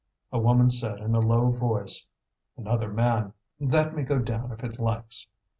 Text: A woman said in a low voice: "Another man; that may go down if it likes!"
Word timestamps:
A 0.31 0.39
woman 0.39 0.71
said 0.71 0.97
in 0.99 1.13
a 1.13 1.19
low 1.19 1.51
voice: 1.51 2.07
"Another 2.57 2.87
man; 2.91 3.33
that 3.59 3.95
may 3.95 4.01
go 4.01 4.17
down 4.17 4.51
if 4.51 4.63
it 4.63 4.79
likes!" 4.79 5.27